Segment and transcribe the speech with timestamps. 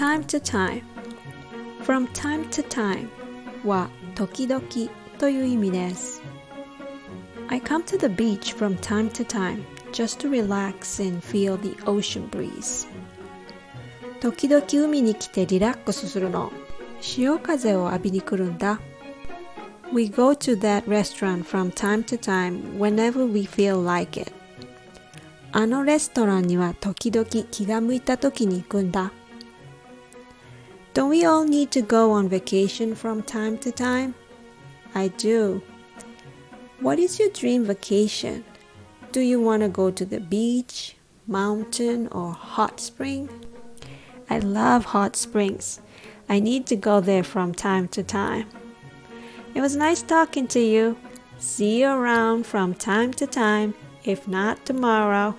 [0.00, 0.82] to time
[1.82, 3.08] from time to time
[3.64, 4.62] は時々
[5.18, 6.22] という意味です
[7.48, 11.76] I come to the beach from time to time just to relax and feel the
[11.84, 12.88] ocean breeze
[14.20, 16.50] 時々海に来てリラックスするの
[17.00, 18.80] 潮風を浴びに来るんだ
[19.92, 24.32] We go to that restaurant from time to time whenever we feel like it
[25.52, 29.12] あのレストランには時々気が向いた時に行くんだ
[30.93, 34.13] don't we all need to go on vacation from time to time?
[34.93, 35.61] I do.
[36.81, 38.43] What is your dream vacation?
[39.13, 43.29] Do you want to go to the beach, mountain, or hot spring?
[44.29, 45.79] I love hot springs.
[46.27, 48.49] I need to go there from time to time.
[49.53, 50.97] It was nice talking to you.
[51.37, 55.35] See you around from time to time, if not tomorrow.